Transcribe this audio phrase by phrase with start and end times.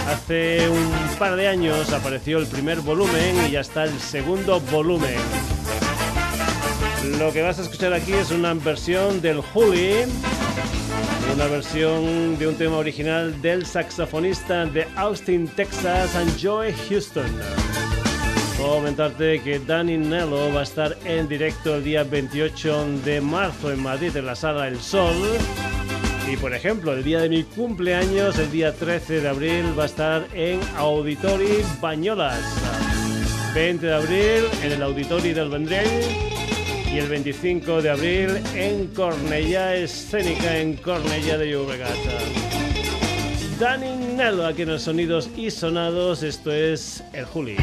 [0.09, 5.17] Hace un par de años apareció el primer volumen y ya está el segundo volumen.
[7.19, 10.05] Lo que vas a escuchar aquí es una versión del Holy,
[11.35, 16.11] una versión de un tema original del saxofonista de Austin, Texas,
[16.41, 17.27] Joy Houston.
[18.59, 23.83] comentarte que Danny Nello va a estar en directo el día 28 de marzo en
[23.83, 25.17] Madrid en la Sala El Sol
[26.31, 29.87] y por ejemplo, el día de mi cumpleaños, el día 13 de abril, va a
[29.87, 32.43] estar en Auditori Bañolas.
[33.55, 35.87] 20 de abril en el Auditori del Vendrell
[36.93, 41.97] y el 25 de abril en Cornellá Escénica en Cornellá de Llobregat.
[43.59, 47.57] Danny Nello aquí en los sonidos y sonados, esto es el Juli.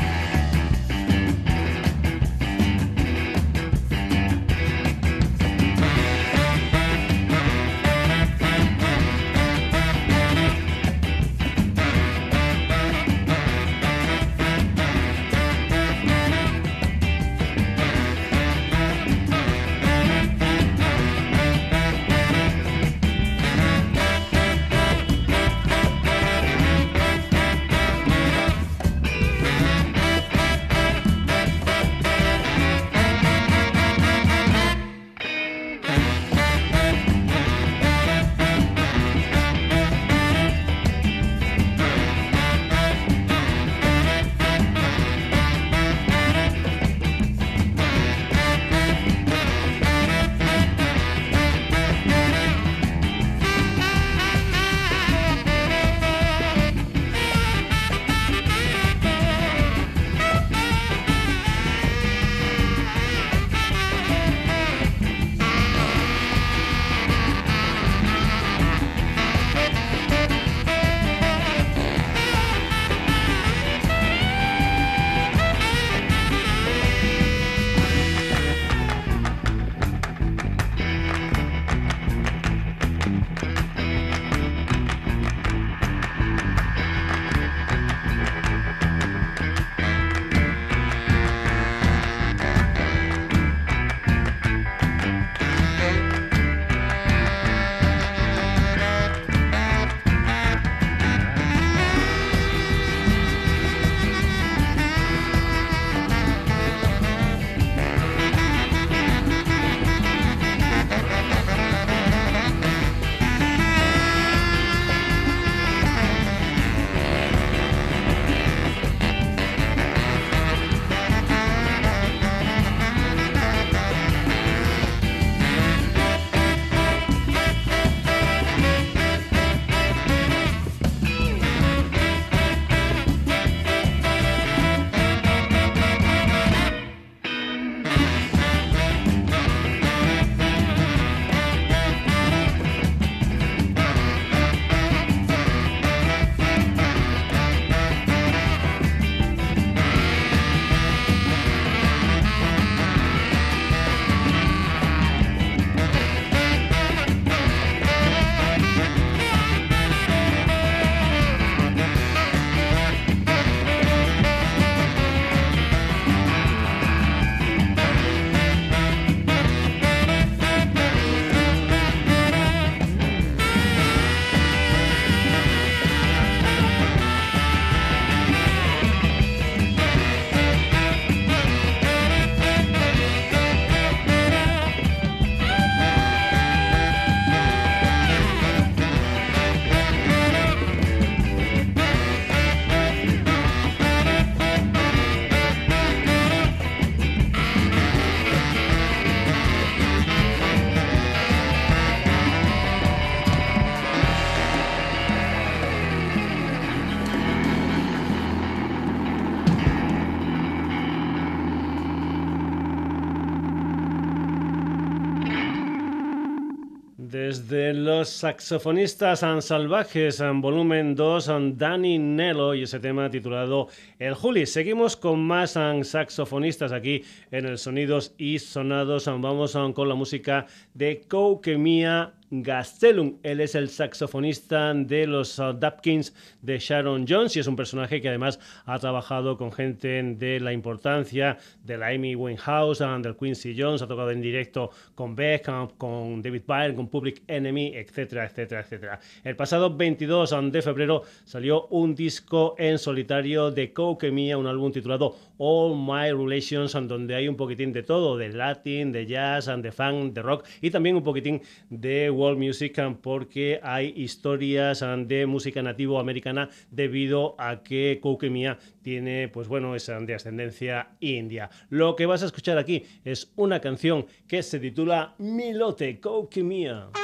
[218.03, 224.46] Los saxofonistas salvajes en volumen 2, Danny Nello y ese tema titulado El Juli.
[224.46, 225.52] Seguimos con más
[225.84, 227.02] saxofonistas aquí
[227.32, 229.05] en el Sonidos y Sonados.
[229.05, 232.11] Vamos con la música de Koukemia
[232.41, 233.18] Gastelum.
[233.22, 238.02] Él es el saxofonista de los uh, Dapkins de Sharon Jones y es un personaje
[238.02, 243.56] que además ha trabajado con gente de la importancia de la Amy Winehouse, del Quincy
[243.56, 248.26] Jones, ha tocado en directo con Beck, uh, con David Byrne, con Public Enemy, etcétera,
[248.26, 249.00] etcétera, etcétera.
[249.24, 254.72] El pasado 22 de febrero salió un disco en solitario de Coke Mia, un álbum
[254.72, 259.72] titulado All My Relations, donde hay un poquitín de todo, de latin, de jazz, de
[259.72, 265.62] funk, de rock y también un poquitín de world music porque hay historias de música
[265.62, 271.50] nativo americana debido a que Mia tiene, pues bueno, esa de ascendencia india.
[271.70, 276.00] Lo que vas a escuchar aquí es una canción que se titula Milote
[276.43, 277.02] Mia.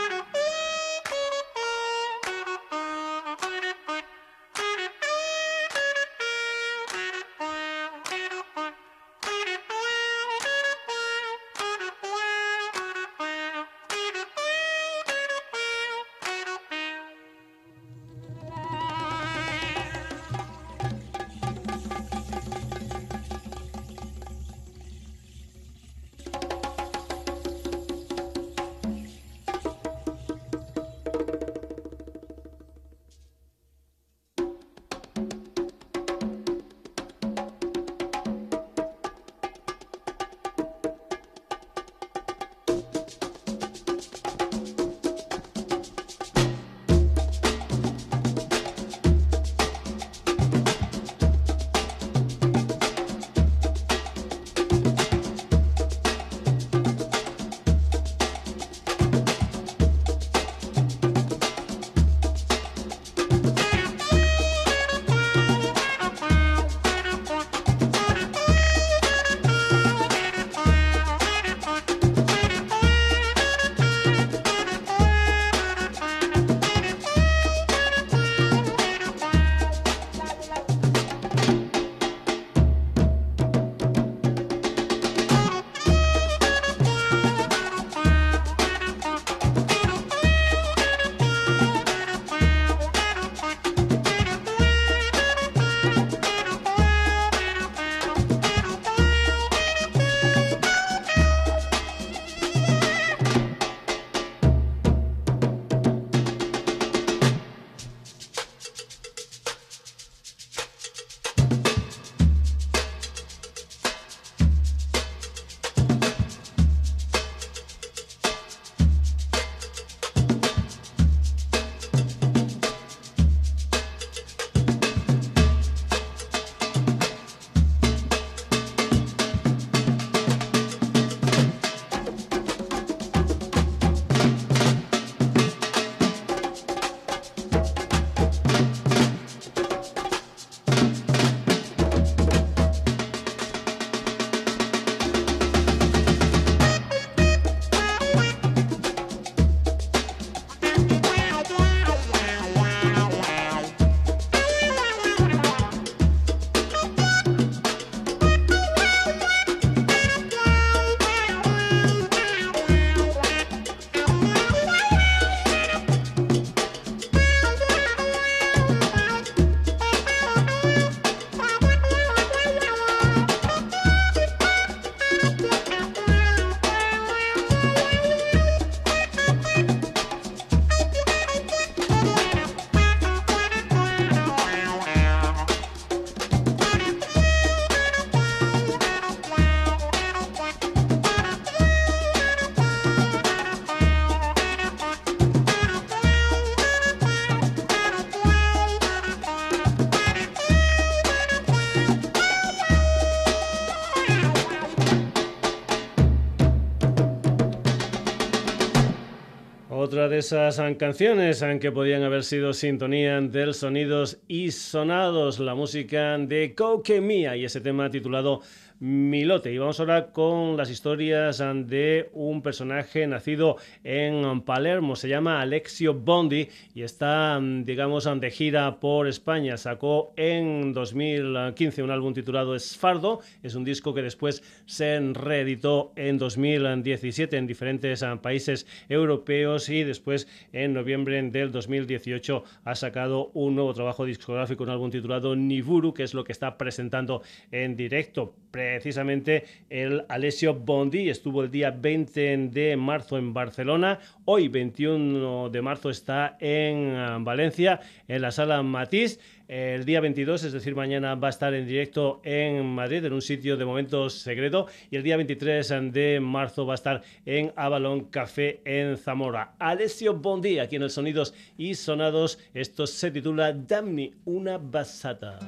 [210.10, 216.56] De esas canciones que podían haber sido sintonía del sonidos y sonados, la música de
[216.56, 217.00] Coque
[217.38, 218.42] y ese tema titulado
[218.80, 219.52] Milote.
[219.52, 224.96] Y vamos ahora con las historias de un personaje nacido en Palermo.
[224.96, 229.58] Se llama Alexio Bondi y está, digamos, de gira por España.
[229.58, 233.22] Sacó en 2015 un álbum titulado Esfardo.
[233.42, 239.84] Es un disco que después se reeditó en 2017 en diferentes países europeos y y
[239.84, 245.94] después en noviembre del 2018 ha sacado un nuevo trabajo discográfico, un álbum titulado Niburu,
[245.94, 247.22] que es lo que está presentando
[247.52, 248.36] en directo.
[248.52, 255.62] Precisamente el Alessio Bondi estuvo el día 20 de marzo en Barcelona, hoy 21 de
[255.62, 259.20] marzo está en ah, Valencia, en la sala Matiz.
[259.48, 263.22] El día 22, es decir, mañana va a estar en directo en Madrid, en un
[263.22, 264.68] sitio de momentos secreto.
[264.92, 269.56] Y el día 23 de marzo va a estar en Avalon Café en Zamora.
[269.58, 272.38] Alessio Bondi, aquí en el Sonidos y Sonados.
[272.54, 275.40] Esto se titula Damni, una basata.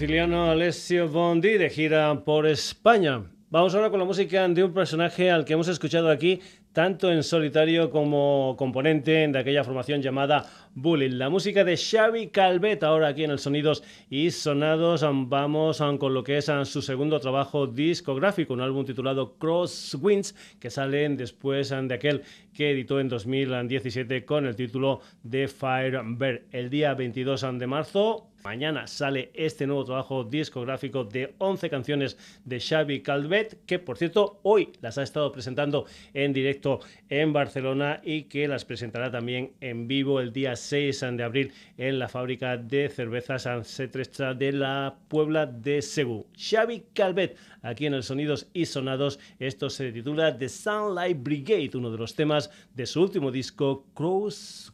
[0.00, 3.22] Siciliano Alessio Bondi de gira por España.
[3.50, 6.40] Vamos ahora con la música de un personaje al que hemos escuchado aquí
[6.72, 11.18] tanto en solitario como componente de aquella formación llamada Bullying.
[11.18, 15.04] La música de Xavi Calvet, ahora aquí en el Sonidos y Sonados.
[15.28, 21.08] Vamos con lo que es su segundo trabajo discográfico, un álbum titulado Crosswinds, que sale
[21.10, 22.22] después de aquel
[22.54, 26.42] que editó en 2017 con el título de Fire Bear.
[26.52, 32.58] El día 22 de marzo Mañana sale este nuevo trabajo discográfico de 11 canciones de
[32.58, 35.84] Xavi Calvet, que por cierto hoy las ha estado presentando
[36.14, 36.59] en directo
[37.08, 41.98] en Barcelona y que las presentará también en vivo el día 6 de abril en
[41.98, 46.26] la fábrica de cervezas Ancetrestra de la Puebla de Segú.
[46.36, 51.90] Xavi Calvet, aquí en el Sonidos y Sonados, esto se titula The Sunlight Brigade, uno
[51.90, 54.70] de los temas de su último disco Cross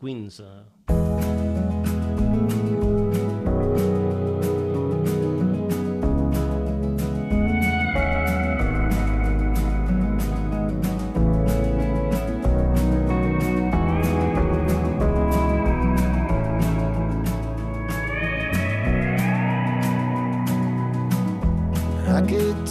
[22.16, 22.66] Winds.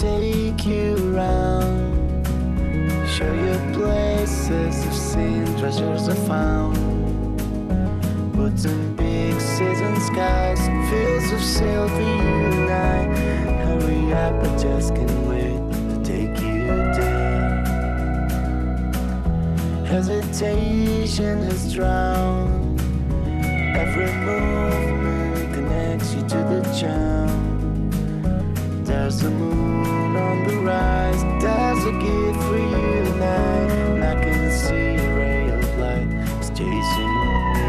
[5.59, 6.77] treasures are found.
[8.35, 13.17] Woods and big season skies, fields of silver unite.
[13.65, 17.65] Hurry up, I just can't wait to take you there.
[19.85, 22.79] Hesitation has drowned.
[23.75, 27.24] Every movement connects you to the charm.
[28.97, 33.69] There's a moon on the rise, there's a gift for you tonight.
[33.71, 36.07] And I can see a ray of light
[36.39, 37.15] is chasing
[37.53, 37.67] me.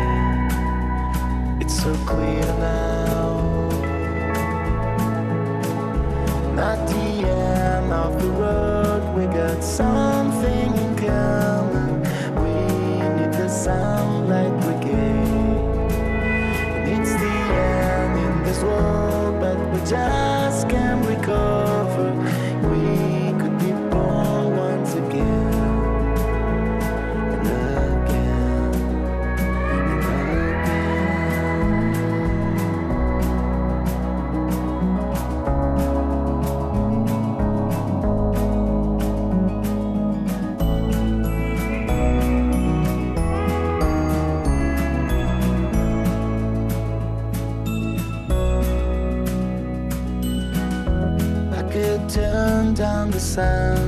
[1.61, 3.69] It's so clear now.
[6.55, 12.03] Not the end of the road, we got something in common.
[12.41, 12.55] We
[13.19, 15.91] need the sunlight brigade.
[16.77, 20.36] And it's the end in this world, but we just
[53.17, 53.86] the sun.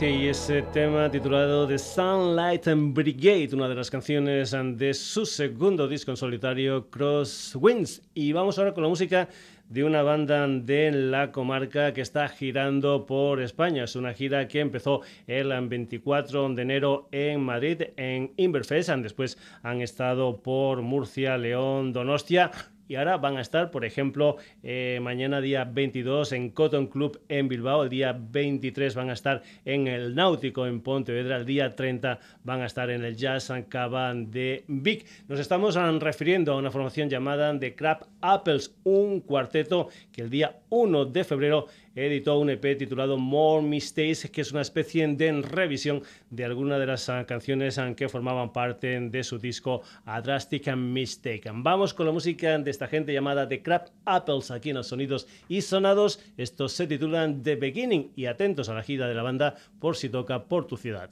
[0.00, 6.10] Y ese tema titulado The Sunlight Brigade, una de las canciones de su segundo disco
[6.10, 8.02] en solitario, Crosswinds.
[8.12, 9.28] Y vamos ahora con la música
[9.68, 13.84] de una banda de la comarca que está girando por España.
[13.84, 18.90] Es una gira que empezó el 24 de enero en Madrid, en Inverfest.
[18.90, 22.50] Después han estado por Murcia, León, Donostia
[22.88, 27.48] y ahora van a estar, por ejemplo, eh, mañana día 22 en Cotton Club en
[27.48, 32.18] Bilbao, el día 23 van a estar en el Náutico en Pontevedra, el día 30
[32.42, 35.06] van a estar en el Jazz and Caban de Vic.
[35.28, 40.58] Nos estamos refiriendo a una formación llamada The Crab Apples, un cuarteto que el día
[40.68, 46.02] 1 de febrero editó un EP titulado More Mistakes, que es una especie de revisión
[46.30, 50.74] de algunas de las ah, canciones ah, que formaban parte de su disco A Drastic
[50.76, 51.50] Mistake.
[51.52, 55.26] Vamos con la música de esta gente llamada The Crab Apples aquí en los sonidos
[55.48, 56.20] y sonados.
[56.36, 60.08] Estos se titulan The Beginning y atentos a la gira de la banda por si
[60.08, 61.10] toca por tu ciudad.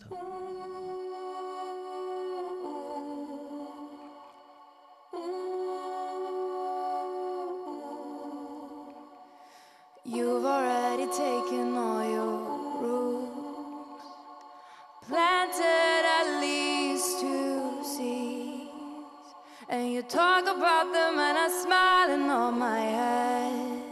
[20.01, 23.83] Talk about them and I smile smiling on my head.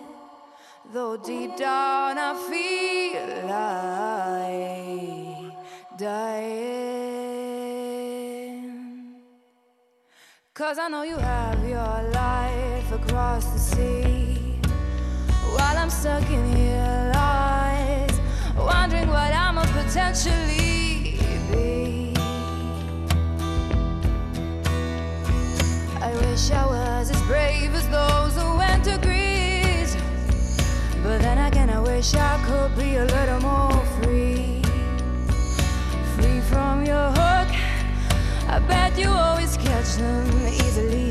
[0.93, 5.53] Though deep down I feel like
[5.99, 6.31] dying.
[10.55, 14.39] Cause I know you have your life across the sea.
[15.55, 18.19] While I'm stuck in here, lost,
[18.57, 20.60] wondering what I'ma potentially.
[26.41, 29.95] Wish I was as brave as those who went to Greece.
[31.03, 34.63] But then again, I wish I could be a little more free.
[36.15, 37.49] Free from your hook.
[38.49, 41.10] I bet you always catch them easily.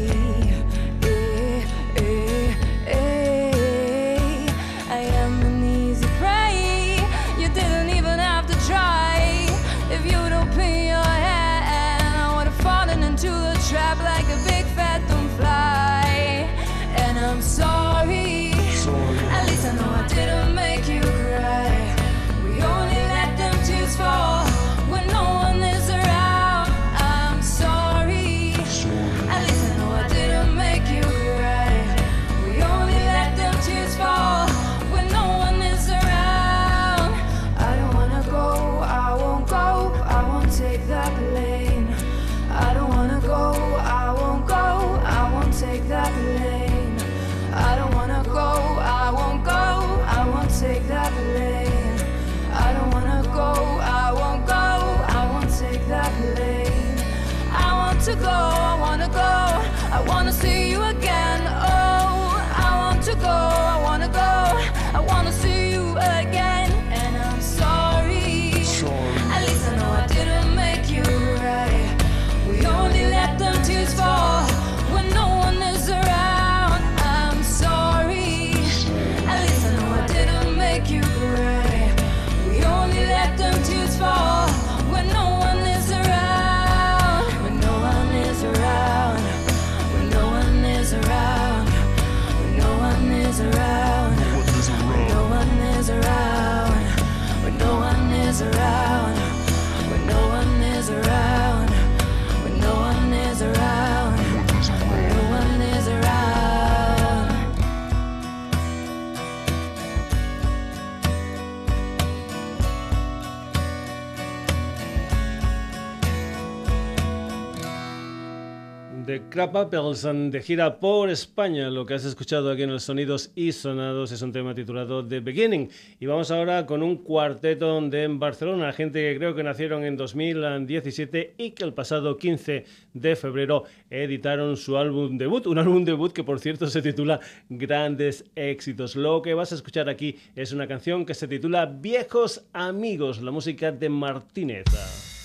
[119.17, 121.71] Crap Apples de gira por España.
[121.71, 125.19] Lo que has escuchado aquí en los sonidos y sonados es un tema titulado The
[125.19, 125.69] Beginning.
[125.99, 131.33] Y vamos ahora con un cuarteto de Barcelona, gente que creo que nacieron en 2017
[131.37, 135.47] y que el pasado 15 de febrero editaron su álbum debut.
[135.47, 137.19] Un álbum debut que por cierto se titula
[137.49, 138.95] Grandes Éxitos.
[138.95, 143.31] Lo que vas a escuchar aquí es una canción que se titula Viejos Amigos, la
[143.31, 145.18] música de Martínez.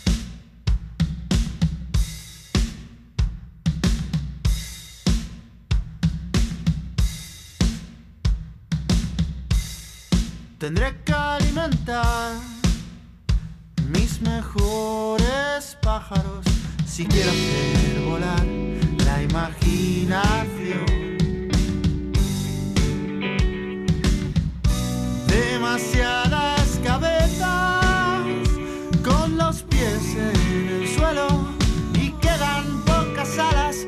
[10.64, 12.32] Tendré que alimentar
[13.92, 16.46] mis mejores pájaros
[16.86, 18.46] si quiero hacer volar
[19.04, 20.86] la imaginación.
[25.26, 28.24] Demasiadas cabezas
[29.04, 31.28] con los pies en el suelo
[31.92, 33.86] y quedan pocas alas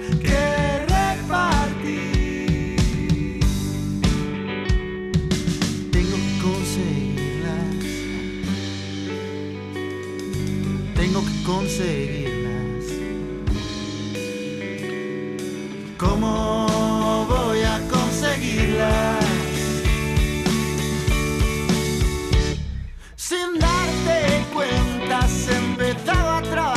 [11.47, 12.85] conseguirlas.
[15.97, 19.25] ¿Cómo voy a conseguirlas?
[23.15, 26.76] Sin darte cuenta se empezaba a trabajar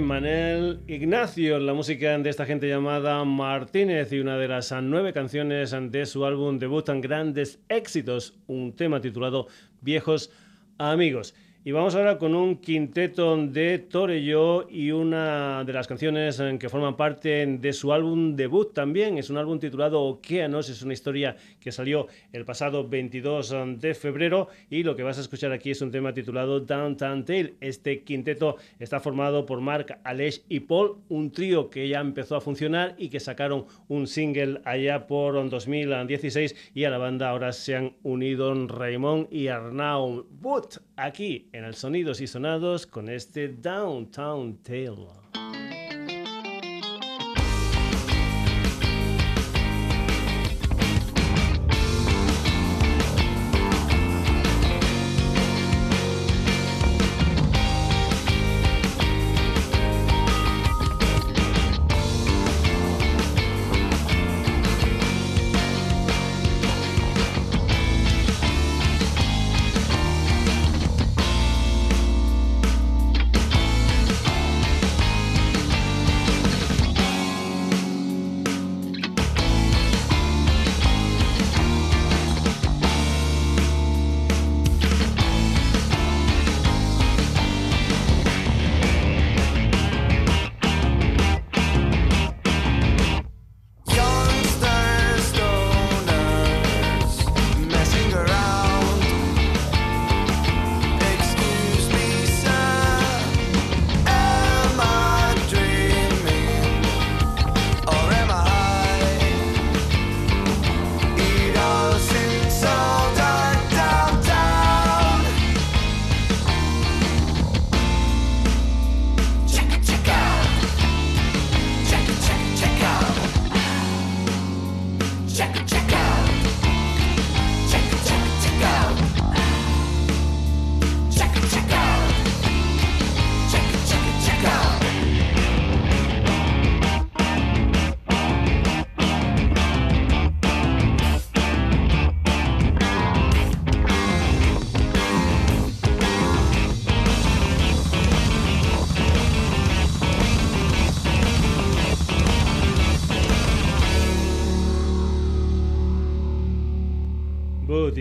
[0.00, 5.70] Manel, Ignacio, la música de esta gente llamada Martínez y una de las nueve canciones
[5.70, 9.46] de su álbum debut en grandes éxitos, un tema titulado
[9.80, 10.32] Viejos
[10.76, 11.34] Amigos.
[11.62, 16.70] Y vamos ahora con un quinteto de Torello y una de las canciones eh, que
[16.70, 19.18] forman parte de su álbum debut también.
[19.18, 24.48] Es un álbum titulado Okeanos, es una historia que salió el pasado 22 de febrero
[24.70, 27.52] y lo que vas a escuchar aquí es un tema titulado Downtown Tale.
[27.60, 32.40] Este quinteto está formado por Mark, Aleix y Paul, un trío que ya empezó a
[32.40, 37.76] funcionar y que sacaron un single allá por 2016 y a la banda ahora se
[37.76, 44.58] han unido Raymond y Arnau But aquí en el Sonidos y Sonados con este Downtown
[44.62, 45.89] Tale.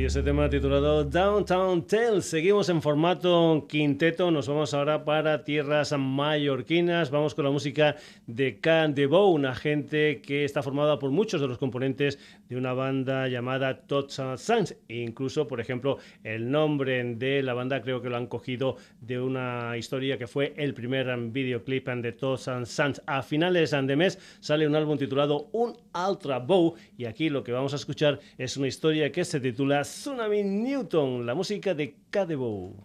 [0.09, 2.23] Ese tema titulado Downtown Tale.
[2.23, 7.11] Seguimos en formato quinteto, nos vamos ahora para tierras mallorquinas.
[7.11, 7.95] Vamos con la música
[8.25, 12.17] de Can de Bow, una gente que está formada por muchos de los componentes
[12.49, 14.75] de una banda llamada Tots Sans.
[14.87, 19.77] Incluso, por ejemplo, el nombre de la banda creo que lo han cogido de una
[19.77, 23.01] historia que fue el primer videoclip de Tots Sans.
[23.05, 27.51] A finales de mes sale un álbum titulado Un Ultra Bow y aquí lo que
[27.51, 32.75] vamos a escuchar es una historia que se titula Tsunami Newton, la música de Cadebo.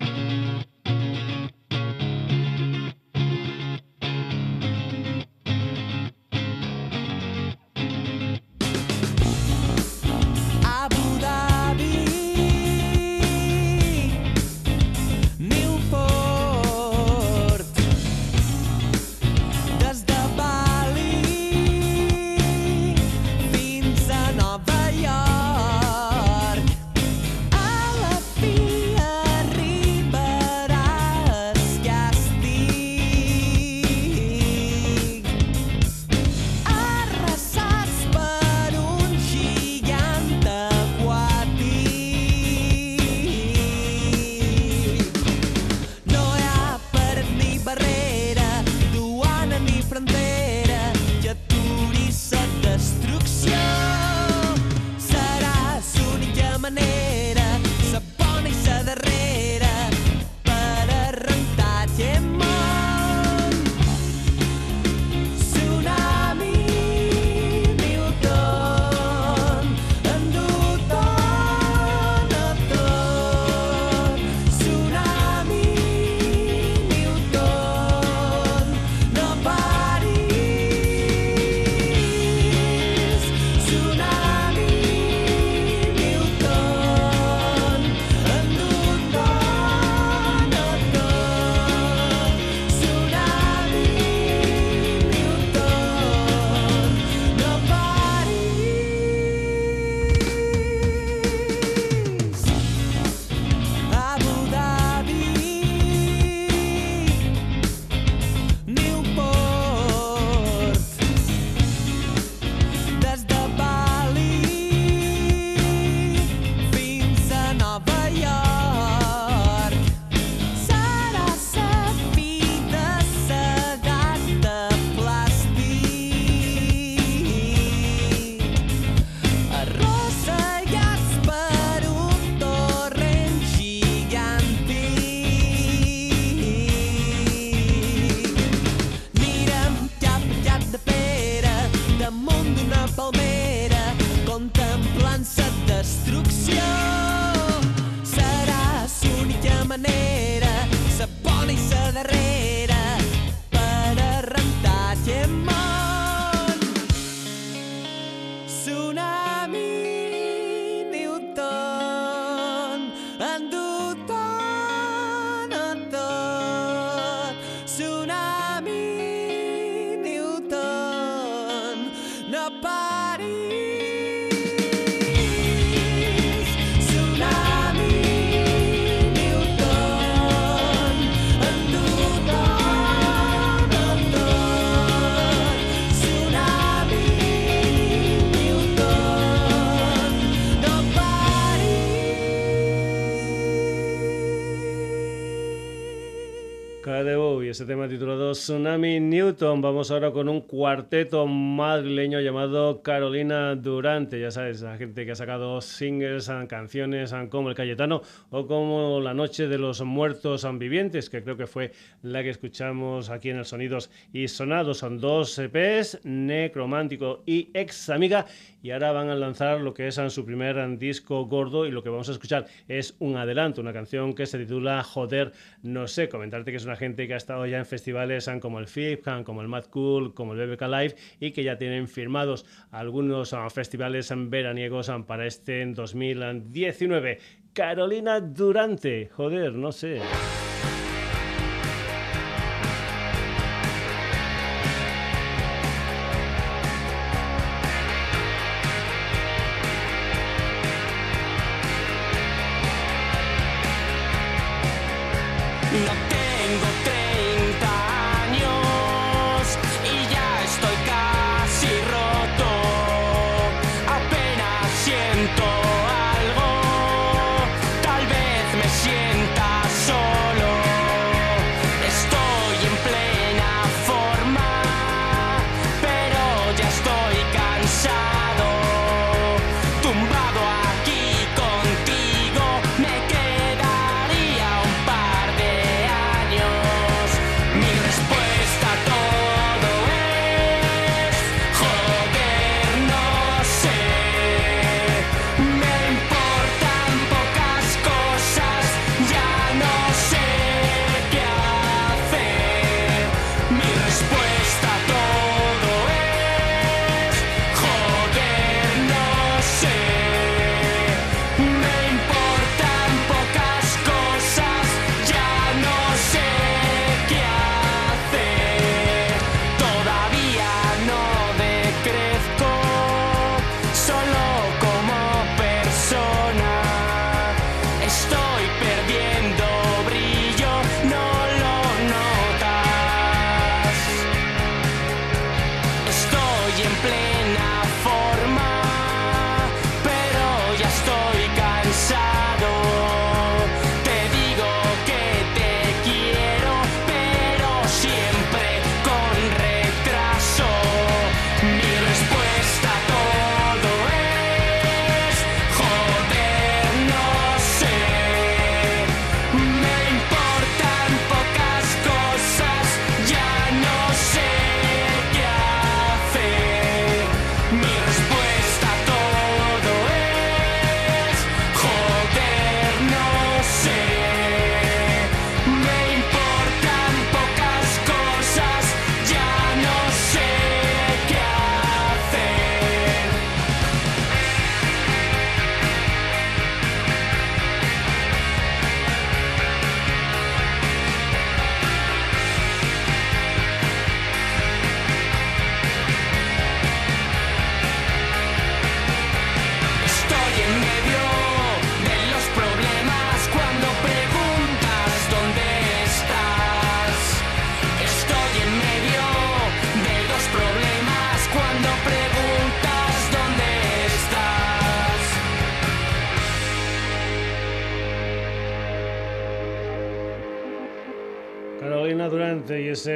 [198.34, 199.62] Tsunami Newton.
[199.62, 204.20] Vamos ahora con un cuarteto madrileño llamado Carolina Durante.
[204.20, 209.14] Ya sabes, la gente que ha sacado singles, canciones como El Cayetano o como La
[209.14, 211.72] Noche de los Muertos Vivientes, que creo que fue
[212.02, 214.78] la que escuchamos aquí en el Sonidos y Sonados.
[214.78, 218.26] Son dos EPs, Necromántico y Ex Amiga
[218.64, 221.90] y ahora van a lanzar lo que es su primer disco gordo y lo que
[221.90, 225.32] vamos a escuchar es un adelanto, una canción que se titula Joder,
[225.62, 228.66] no sé, comentarte que es una gente que ha estado ya en festivales como el
[228.66, 233.32] FIP, como el Mad Cool, como el BBK Live y que ya tienen firmados algunos
[233.32, 237.18] ah, festivales veraniegos ah, para este 2019.
[237.52, 240.00] Carolina Durante, joder, no sé.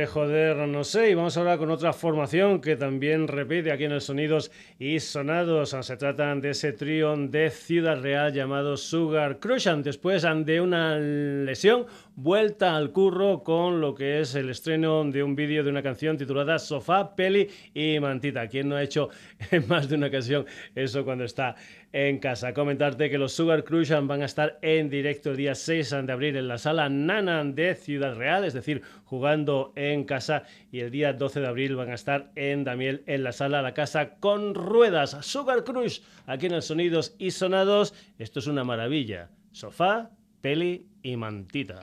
[0.08, 1.10] Joder, no sé.
[1.10, 5.76] Y vamos ahora con otra formación que también repite aquí en el Sonidos y Sonados.
[5.80, 9.68] Se tratan de ese trío de Ciudad Real llamado Sugar Crush.
[9.68, 11.86] Después de una lesión,
[12.16, 16.16] vuelta al curro con lo que es el estreno de un vídeo de una canción
[16.16, 18.48] titulada Sofá, Peli y Mantita.
[18.48, 19.10] ¿Quién no ha hecho
[19.50, 21.54] en más de una ocasión eso cuando está
[21.92, 22.52] en casa.
[22.52, 26.36] Comentarte que los Sugar Crush van a estar en directo el día 6 de abril
[26.36, 30.44] en la sala Nana de Ciudad Real, es decir, jugando en casa.
[30.70, 33.74] Y el día 12 de abril van a estar en Damiel en la sala La
[33.74, 35.16] Casa con Ruedas.
[35.22, 37.94] Sugar Crush aquí en el Sonidos y Sonados.
[38.18, 39.30] Esto es una maravilla.
[39.52, 40.10] Sofá,
[40.40, 41.80] peli y mantita.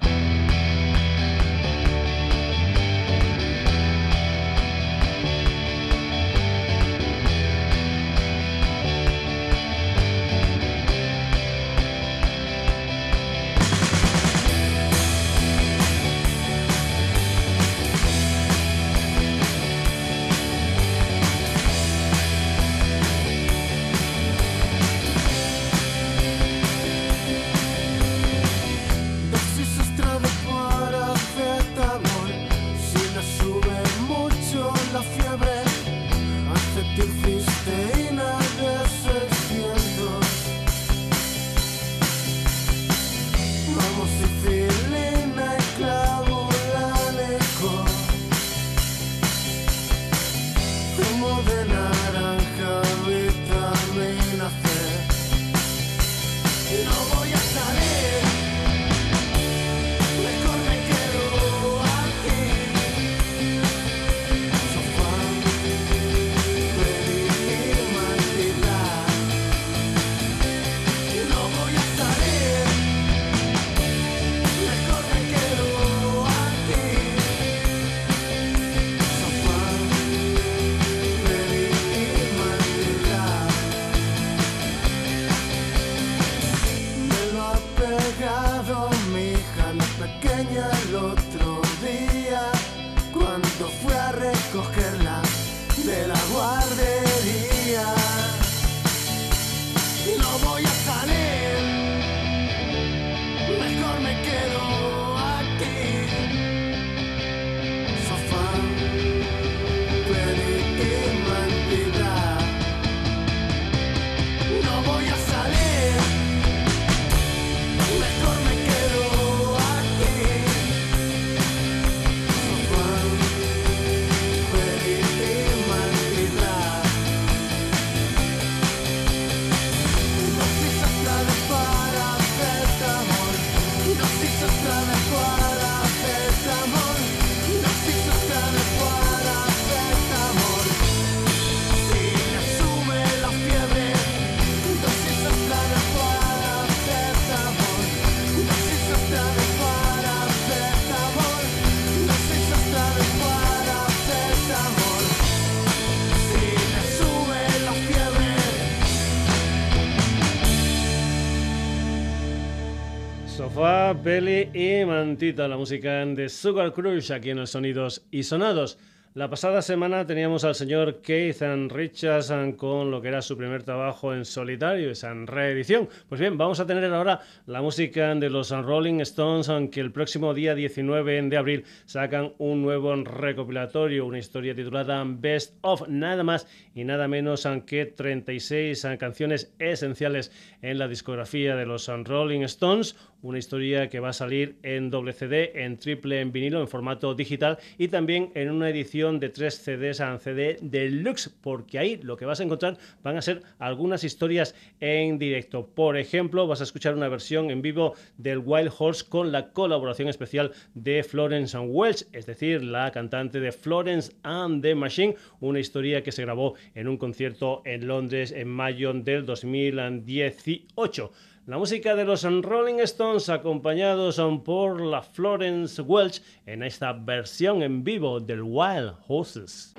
[164.16, 168.78] Peli y Mantita, la música de Sugar Crush aquí en los Sonidos y Sonados.
[169.13, 174.13] La pasada semana teníamos al señor Keith Richards con lo que era su primer trabajo
[174.13, 175.88] en solitario, esa reedición.
[176.09, 180.34] Pues bien, vamos a tener ahora la música de los Rolling Stones, aunque el próximo
[180.34, 186.45] día 19 de abril sacan un nuevo recopilatorio, una historia titulada Best of, nada más
[186.74, 193.38] y nada menos que 36 canciones esenciales en la discografía de los Rolling Stones, una
[193.38, 197.57] historia que va a salir en doble CD, en triple en vinilo, en formato digital
[197.78, 202.26] y también en una edición de tres CDs a CD deluxe, porque ahí lo que
[202.26, 205.68] vas a encontrar van a ser algunas historias en directo.
[205.68, 210.07] Por ejemplo, vas a escuchar una versión en vivo del Wild Horse con la colaboración
[210.07, 215.59] especial de Florence and Welch, es decir, la cantante de Florence and the Machine, una
[215.59, 221.11] historia que se grabó en un concierto en Londres en mayo del 2018.
[221.47, 227.83] La música de los Rolling Stones acompañados por la Florence Welch en esta versión en
[227.83, 229.75] vivo del Wild Horses.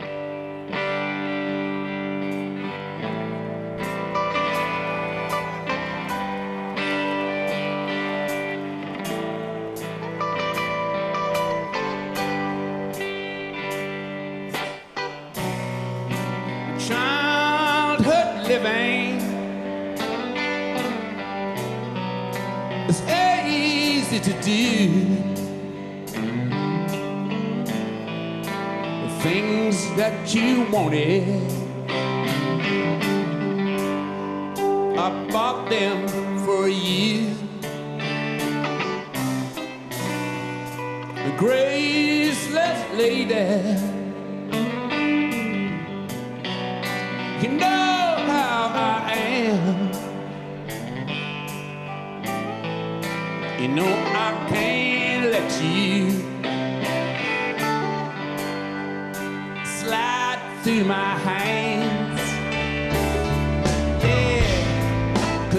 [30.37, 31.25] you wanted.
[34.99, 36.07] I bought them
[36.45, 37.31] for you.
[41.25, 43.49] The graceless lady.
[47.43, 49.93] You know how I am.
[53.61, 54.16] You know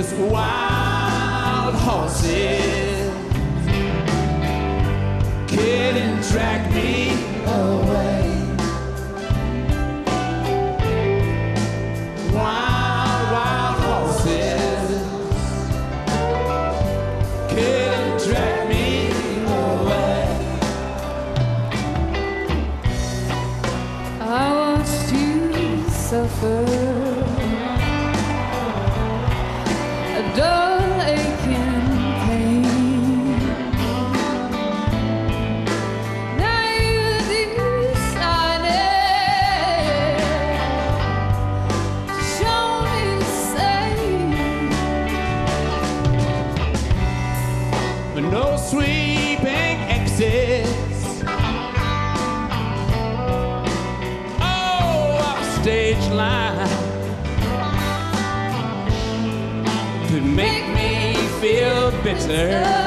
[0.10, 2.87] Yeah, cause wild horses
[62.28, 62.87] There.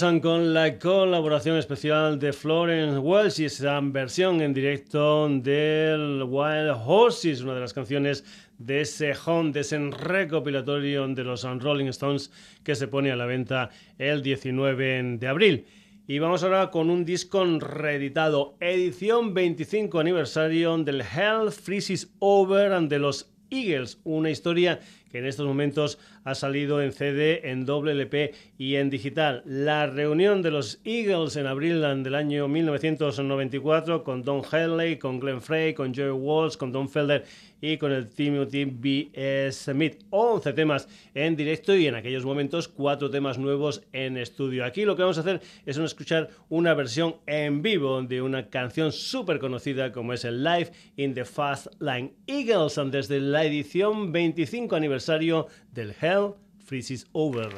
[0.00, 7.42] Con la colaboración especial de Florence Welch y esa versión en directo del Wild Horses,
[7.42, 8.24] una de las canciones
[8.56, 12.32] de ese home, de ese recopilatorio de los Rolling Stones
[12.64, 15.66] que se pone a la venta el 19 de abril.
[16.06, 22.98] Y vamos ahora con un disco reeditado, edición 25 aniversario del Hell Freezes Over de
[22.98, 24.80] los Eagles, una historia
[25.10, 29.42] que en estos momentos ha salido en CD, en doble LP y en digital.
[29.44, 35.42] La reunión de los Eagles en abril del año 1994 con Don Henley, con Glenn
[35.42, 37.24] Frey, con Joey Walsh, con Don Felder
[37.60, 39.50] y con el Timothy B.
[39.52, 40.04] Smith.
[40.10, 44.64] 11 temas en directo y en aquellos momentos 4 temas nuevos en estudio.
[44.64, 48.92] Aquí lo que vamos a hacer es escuchar una versión en vivo de una canción
[48.92, 54.76] súper conocida como es el Live in the Fast Line Eagles desde la edición 25
[54.76, 57.50] aniversario del Hell Freezes Over.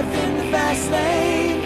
[0.00, 1.59] Life in the fast lane.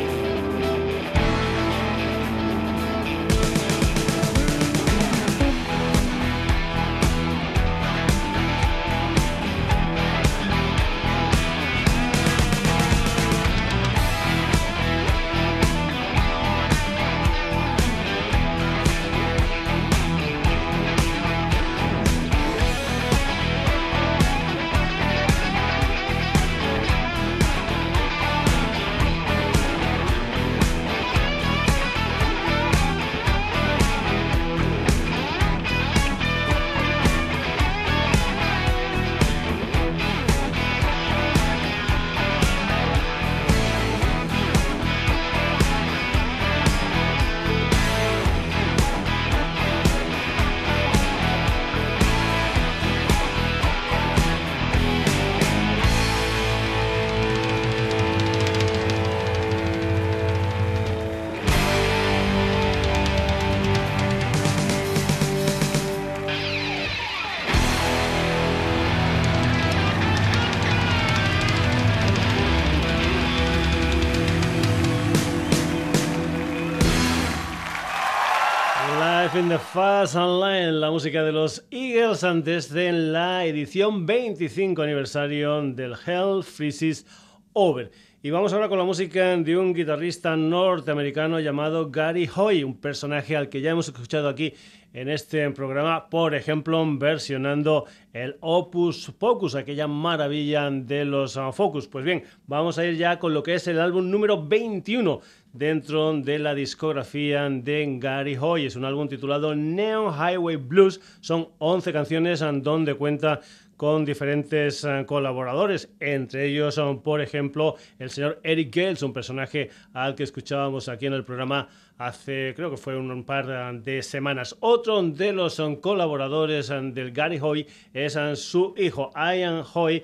[79.45, 85.61] In the Fast Online, la música de los Eagles antes de la edición 25 aniversario
[85.61, 87.05] del Hell Freezes
[87.53, 87.91] Over.
[88.23, 93.37] Y vamos ahora con la música de un guitarrista norteamericano llamado Gary Hoy, un personaje
[93.37, 94.55] al que ya hemos escuchado aquí
[94.95, 97.85] en este programa, por ejemplo, versionando
[98.15, 101.87] el Opus Focus, aquella maravilla de los Focus.
[101.87, 105.21] Pues bien, vamos a ir ya con lo que es el álbum número 21
[105.55, 108.67] dentro de la discografía de Gary Hoy.
[108.67, 111.01] Es un álbum titulado Neon Highway Blues.
[111.21, 113.41] Son 11 canciones donde cuenta
[113.77, 119.71] con diferentes eh, colaboradores, entre ellos, son, por ejemplo, el señor Eric Gales, un personaje
[119.93, 124.57] al que escuchábamos aquí en el programa hace, creo que fue un par de semanas.
[124.61, 130.03] Otro de los eh, colaboradores eh, del Gary Hoy es su hijo, Ian Hoy,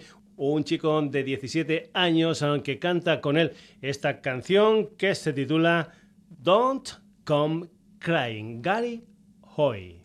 [0.48, 5.92] un chico de 17 años que canta con él esta canción que se titula
[6.28, 6.88] Don't
[7.24, 7.66] Come
[7.98, 9.04] Crying, Gary
[9.56, 10.02] Hoy.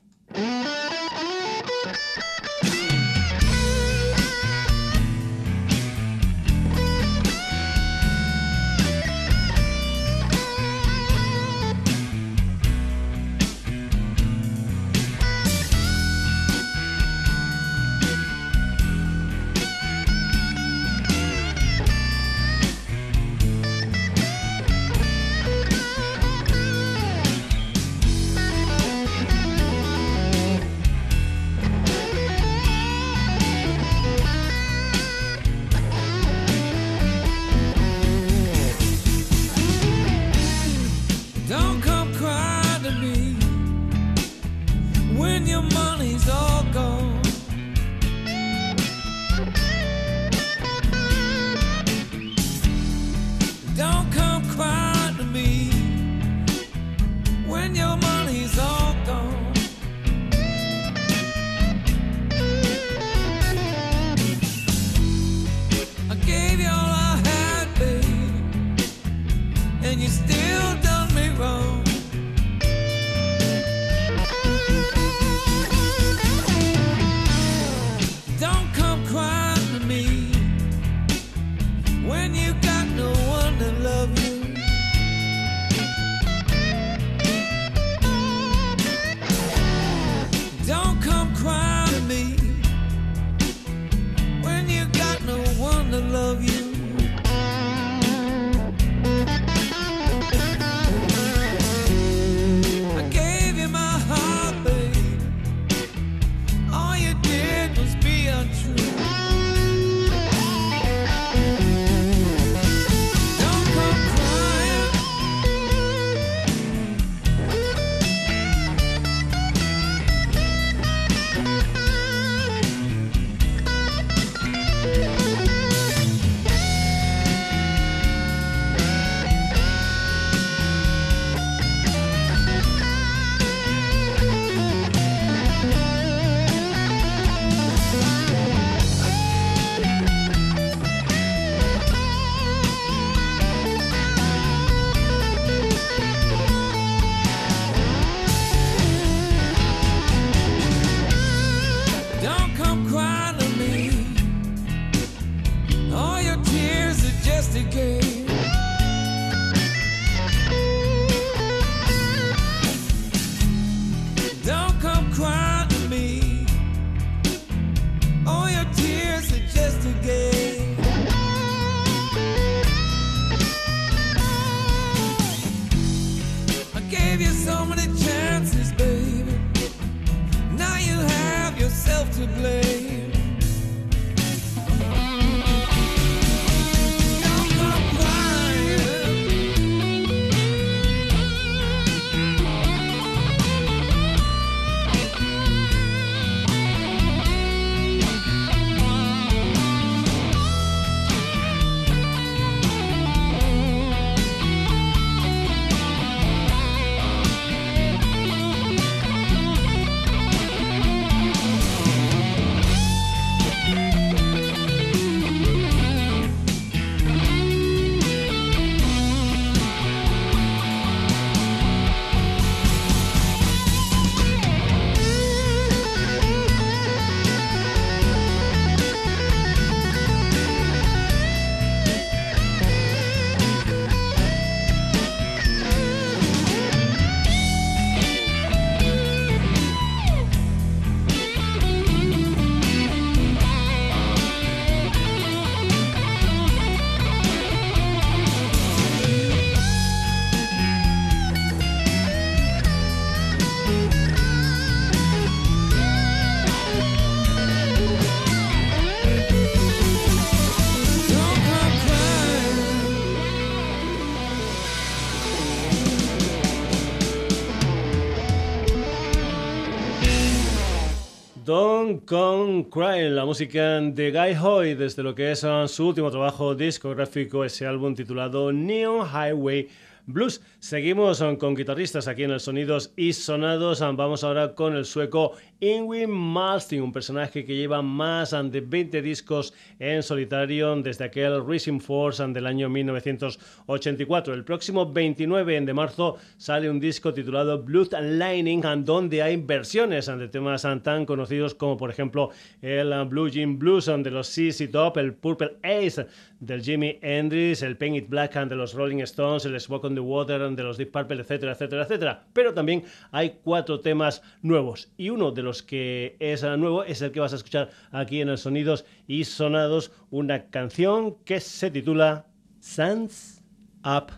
[272.05, 277.43] Come Cry, la música de Guy Hoy desde lo que es su último trabajo discográfico,
[277.43, 279.69] ese álbum titulado Neon Highway
[280.05, 280.39] Blues.
[280.59, 283.79] Seguimos con guitarristas aquí en el Sonidos y Sonados.
[283.79, 285.31] Vamos ahora con el sueco
[285.61, 291.79] Ingrid Malmsteen, un personaje que lleva más de 20 discos en solitario desde aquel Racing
[291.79, 294.33] Force del año 1984.
[294.33, 300.27] El próximo 29 de marzo sale un disco titulado Blood Lining, donde hay versiones de
[300.27, 302.31] temas tan conocidos como por ejemplo
[302.61, 306.05] el Blue Jean Blues de los CC Top, el Purple Ace
[306.41, 310.01] del Jimi Hendrix, el Paint It Black de los Rolling Stones, el Smoke on the
[310.01, 312.23] Water de los Deep Purple, etcétera, etcétera, etcétera.
[312.33, 317.11] Pero también hay cuatro temas nuevos y uno de los que es nuevo es el
[317.11, 322.27] que vas a escuchar aquí en el Sonidos y Sonados, una canción que se titula
[322.59, 323.41] Sands
[323.85, 324.11] Up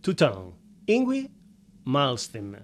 [0.00, 0.54] to Town.
[0.86, 1.30] Ingui
[1.84, 2.56] Malmsteen.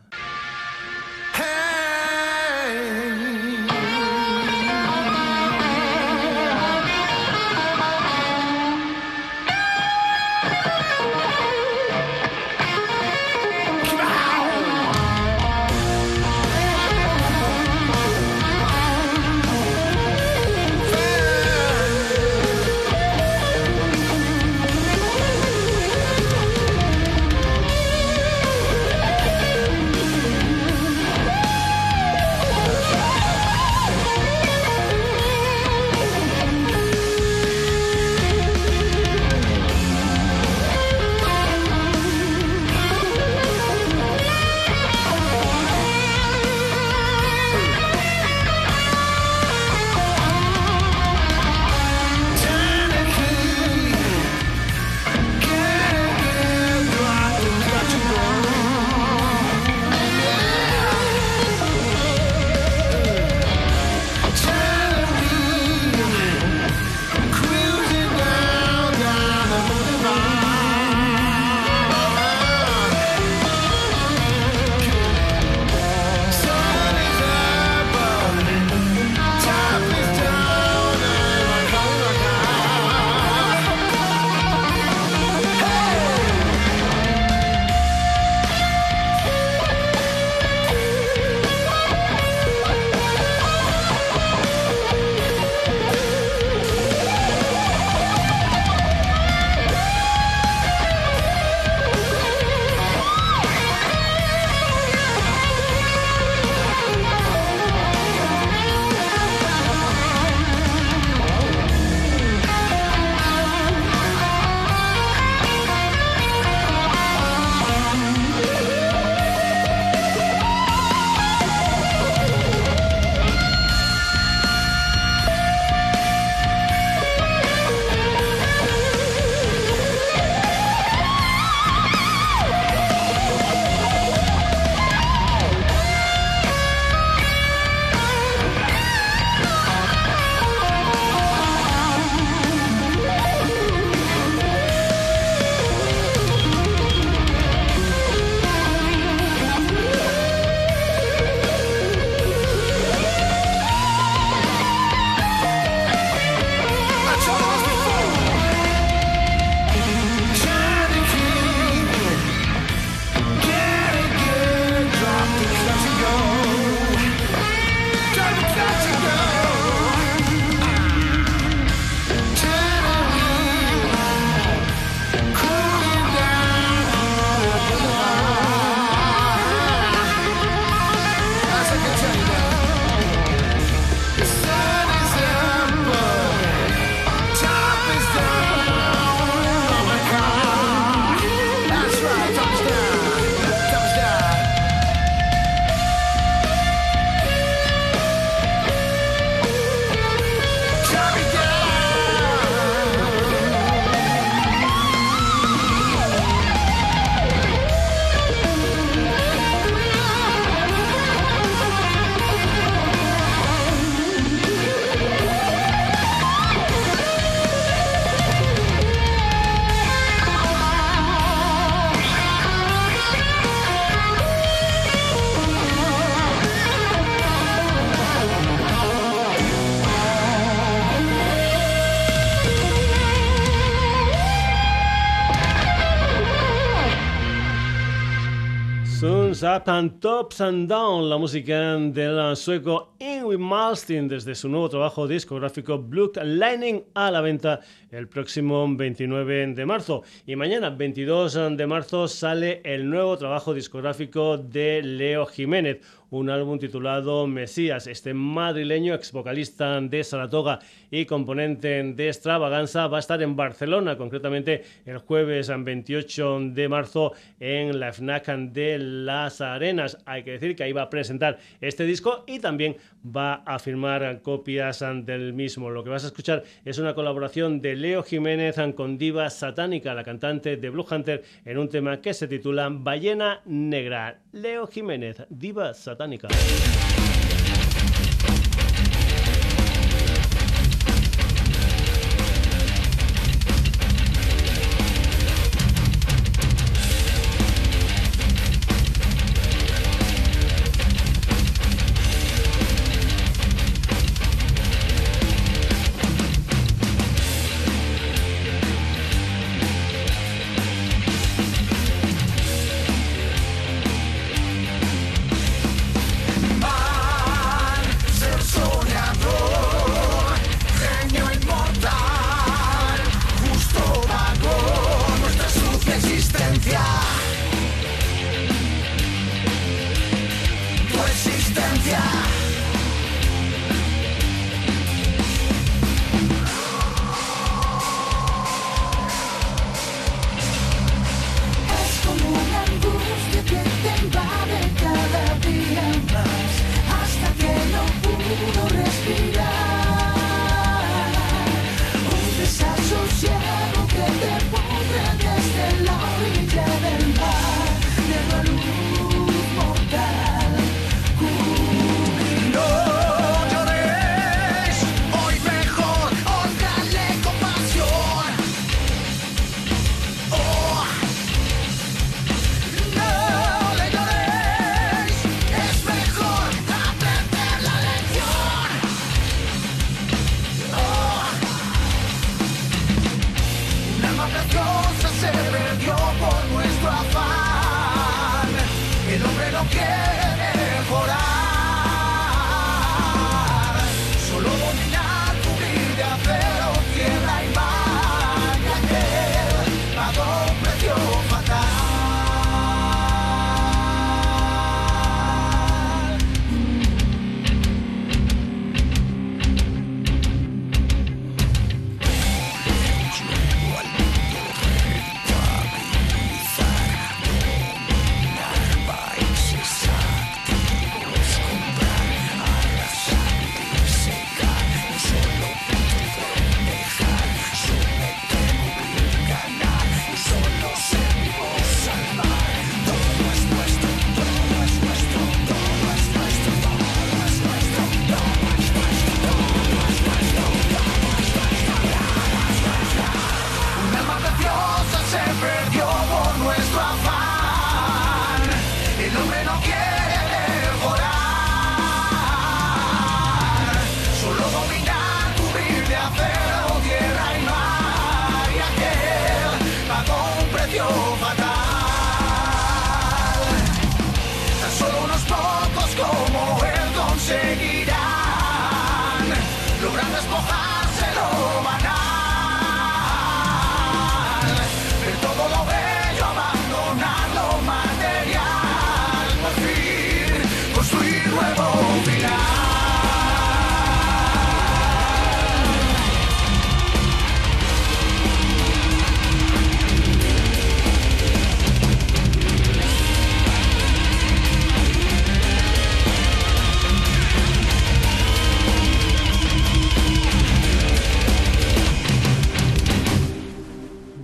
[239.45, 245.09] Up and Tops and Down, la música del sueco Louis Malstein desde su nuevo trabajo
[245.09, 250.03] discográfico Blue Lightning a la venta el próximo 29 de marzo.
[250.27, 255.81] Y mañana, 22 de marzo, sale el nuevo trabajo discográfico de Leo Jiménez
[256.13, 257.87] un álbum titulado Mesías.
[257.87, 260.59] Este madrileño, ex vocalista de Saratoga
[260.91, 267.13] y componente de Extravaganza, va a estar en Barcelona, concretamente el jueves 28 de marzo
[267.41, 269.99] en la FNAC de Las Arenas.
[270.05, 274.21] Hay que decir que ahí va a presentar este disco y también va a firmar
[274.21, 275.71] copias del mismo.
[275.71, 280.05] Lo que vas a escuchar es una colaboración de Leo Jiménez con Diva Satánica, la
[280.05, 284.22] cantante de Blue Hunter, en un tema que se titula Ballena Negra.
[284.33, 286.29] Leo Jiménez, Diva Satánica.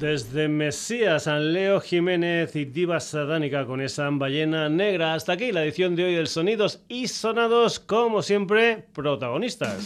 [0.09, 5.13] De Mesías, San Leo Jiménez y Diva Sadánica con esa ballena negra.
[5.13, 9.85] Hasta aquí la edición de hoy del Sonidos y Sonados, como siempre, protagonistas.